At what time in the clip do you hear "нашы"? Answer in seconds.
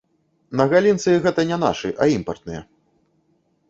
1.67-1.95